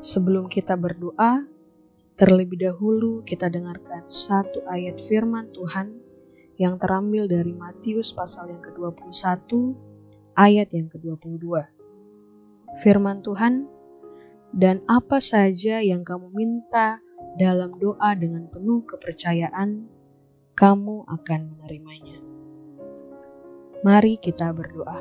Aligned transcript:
sebelum 0.00 0.48
kita 0.48 0.74
berdoa, 0.80 1.44
terlebih 2.16 2.60
dahulu 2.60 3.20
kita 3.24 3.48
dengarkan 3.52 4.08
satu 4.08 4.64
ayat 4.68 5.00
firman 5.00 5.52
Tuhan 5.52 5.96
yang 6.60 6.76
terambil 6.76 7.24
dari 7.24 7.56
Matius 7.56 8.12
pasal 8.12 8.52
yang 8.52 8.60
ke-21 8.60 9.48
ayat 10.36 10.68
yang 10.72 10.88
ke-22. 10.92 11.44
Firman 12.80 13.24
Tuhan, 13.24 13.68
dan 14.50 14.82
apa 14.90 15.22
saja 15.22 15.78
yang 15.80 16.02
kamu 16.02 16.32
minta 16.34 16.98
dalam 17.38 17.76
doa 17.78 18.12
dengan 18.16 18.50
penuh 18.50 18.82
kepercayaan, 18.84 19.86
kamu 20.58 21.06
akan 21.06 21.40
menerimanya. 21.54 22.18
Mari 23.80 24.20
kita 24.20 24.52
berdoa. 24.52 25.00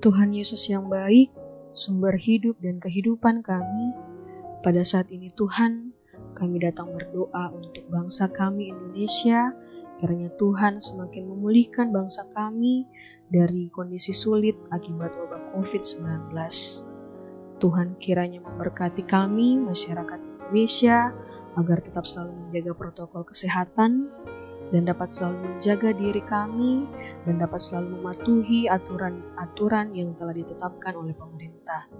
Tuhan 0.00 0.32
Yesus 0.32 0.64
yang 0.72 0.88
baik, 0.88 1.30
sumber 1.72 2.14
hidup 2.16 2.58
dan 2.60 2.82
kehidupan 2.82 3.42
kami, 3.42 3.94
pada 4.60 4.84
saat 4.84 5.08
ini 5.08 5.32
Tuhan, 5.34 5.94
kami 6.36 6.60
datang 6.60 6.92
berdoa 6.92 7.50
untuk 7.54 7.84
bangsa 7.88 8.28
kami 8.28 8.70
Indonesia, 8.70 9.54
karena 10.00 10.32
Tuhan 10.40 10.80
semakin 10.80 11.28
memulihkan 11.28 11.92
bangsa 11.92 12.24
kami 12.32 12.88
dari 13.28 13.68
kondisi 13.70 14.16
sulit 14.16 14.56
akibat 14.72 15.12
wabah 15.12 15.54
COVID-19. 15.56 16.32
Tuhan 17.60 17.88
kiranya 18.00 18.40
memberkati 18.40 19.04
kami, 19.04 19.60
masyarakat 19.60 20.20
Indonesia, 20.20 21.12
agar 21.60 21.84
tetap 21.84 22.08
selalu 22.08 22.32
menjaga 22.48 22.72
protokol 22.72 23.22
kesehatan 23.26 24.08
dan 24.70 24.86
dapat 24.86 25.10
selalu 25.10 25.36
menjaga 25.46 25.90
diri 25.94 26.22
kami 26.24 26.86
dan 27.26 27.42
dapat 27.42 27.60
selalu 27.62 27.98
mematuhi 27.98 28.70
aturan-aturan 28.70 29.94
yang 29.94 30.14
telah 30.14 30.34
ditetapkan 30.34 30.94
oleh 30.94 31.14
pemerintah. 31.14 31.90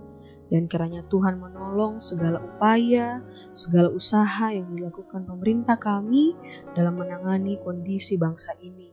Dan 0.51 0.67
kiranya 0.67 1.07
Tuhan 1.07 1.39
menolong 1.39 2.03
segala 2.03 2.43
upaya, 2.43 3.23
segala 3.55 3.87
usaha 3.95 4.51
yang 4.51 4.67
dilakukan 4.75 5.23
pemerintah 5.23 5.79
kami 5.79 6.35
dalam 6.75 6.99
menangani 6.99 7.55
kondisi 7.63 8.19
bangsa 8.19 8.59
ini, 8.59 8.91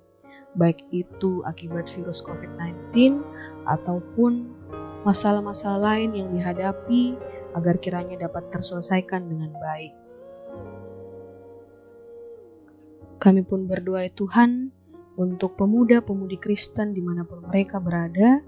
baik 0.53 0.85
itu 0.93 1.41
akibat 1.49 1.89
virus 1.89 2.21
COVID-19 2.21 3.17
ataupun 3.65 4.53
masalah-masalah 5.01 5.97
lain 5.97 6.13
yang 6.13 6.29
dihadapi 6.29 7.17
agar 7.57 7.81
kiranya 7.81 8.29
dapat 8.29 8.53
terselesaikan 8.53 9.25
dengan 9.25 9.49
baik. 9.57 9.93
Kami 13.17 13.41
pun 13.43 13.65
berdoa 13.65 14.05
ya 14.05 14.11
Tuhan 14.13 14.69
untuk 15.17 15.57
pemuda-pemudi 15.57 16.37
Kristen 16.37 16.93
di 16.93 17.01
mana 17.01 17.25
pun 17.25 17.41
mereka 17.45 17.81
berada, 17.81 18.41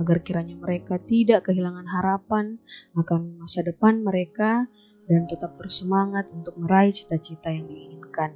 agar 0.00 0.24
kiranya 0.24 0.56
mereka 0.58 0.98
tidak 0.98 1.46
kehilangan 1.46 1.86
harapan 1.86 2.58
akan 2.98 3.38
masa 3.38 3.62
depan 3.62 4.02
mereka 4.02 4.66
dan 5.06 5.28
tetap 5.28 5.54
bersemangat 5.60 6.26
untuk 6.32 6.56
meraih 6.56 6.90
cita-cita 6.90 7.52
yang 7.52 7.68
diinginkan. 7.68 8.34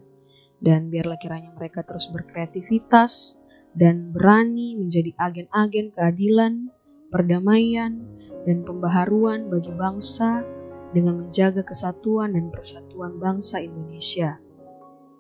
Dan 0.60 0.92
biarlah 0.92 1.16
kiranya 1.16 1.50
mereka 1.56 1.82
terus 1.82 2.12
berkreativitas 2.12 3.40
dan 3.72 4.12
berani 4.12 4.76
menjadi 4.76 5.16
agen-agen 5.16 5.90
keadilan 5.96 6.68
perdamaian, 7.08 8.04
dan 8.44 8.64
pembaharuan 8.64 9.48
bagi 9.48 9.72
bangsa 9.72 10.44
dengan 10.92 11.24
menjaga 11.24 11.64
kesatuan 11.64 12.32
dan 12.36 12.48
persatuan 12.52 13.16
bangsa 13.20 13.60
Indonesia. 13.60 14.40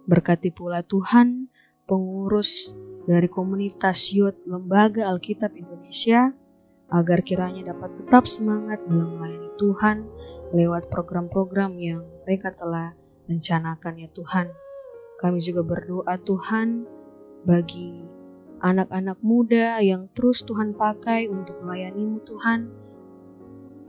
Berkati 0.08 0.48
pula 0.48 0.80
Tuhan, 0.80 1.52
pengurus 1.84 2.72
dari 3.04 3.28
komunitas 3.28 4.08
Yud 4.08 4.40
Lembaga 4.48 5.12
Alkitab 5.12 5.52
Indonesia, 5.52 6.32
agar 6.88 7.20
kiranya 7.20 7.76
dapat 7.76 8.00
tetap 8.00 8.24
semangat 8.24 8.80
dalam 8.88 9.20
melayani 9.20 9.52
Tuhan 9.60 10.08
lewat 10.56 10.88
program-program 10.88 11.76
yang 11.76 12.00
mereka 12.24 12.48
telah 12.56 12.96
rencanakan 13.28 14.00
ya 14.00 14.08
Tuhan. 14.16 14.48
Kami 15.20 15.44
juga 15.44 15.60
berdoa 15.60 16.16
Tuhan 16.24 16.88
bagi 17.44 18.00
anak-anak 18.64 19.20
muda 19.20 19.84
yang 19.84 20.08
terus 20.16 20.40
Tuhan 20.48 20.72
pakai 20.72 21.28
untuk 21.28 21.60
melayanimu 21.60 22.24
Tuhan, 22.24 22.60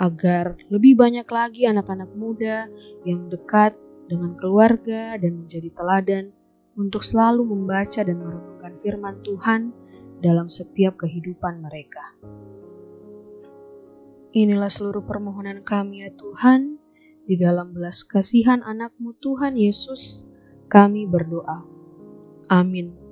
agar 0.04 0.60
lebih 0.68 1.00
banyak 1.00 1.28
lagi 1.32 1.64
anak-anak 1.64 2.12
muda 2.12 2.68
yang 3.08 3.32
dekat 3.32 3.76
dengan 4.10 4.34
keluarga 4.34 5.16
dan 5.22 5.46
menjadi 5.46 5.70
teladan 5.78 6.34
untuk 6.74 7.06
selalu 7.06 7.46
membaca 7.46 8.02
dan 8.02 8.18
merenungkan 8.18 8.74
firman 8.82 9.22
Tuhan 9.22 9.70
dalam 10.20 10.50
setiap 10.50 10.98
kehidupan 10.98 11.62
mereka. 11.62 12.18
Inilah 14.34 14.70
seluruh 14.70 15.06
permohonan 15.06 15.66
kami 15.66 16.06
ya 16.06 16.10
Tuhan, 16.14 16.78
di 17.26 17.38
dalam 17.38 17.74
belas 17.74 18.02
kasihan 18.06 18.62
anakmu 18.62 19.18
Tuhan 19.22 19.58
Yesus, 19.58 20.26
kami 20.70 21.06
berdoa. 21.10 21.66
Amin. 22.50 23.09